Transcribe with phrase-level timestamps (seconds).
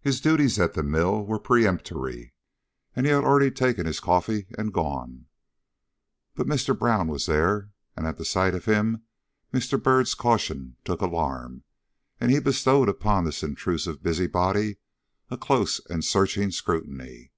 [0.00, 2.34] His duties at the mill were peremptory,
[2.96, 5.26] and he had already taken his coffee and gone.
[6.34, 6.76] But Mr.
[6.76, 9.04] Brown was there, and at sight of him
[9.54, 9.80] Mr.
[9.80, 11.62] Byrd's caution took alarm,
[12.20, 14.78] and he bestowed upon this intrusive busybody
[15.30, 17.30] a close and searching scrutiny.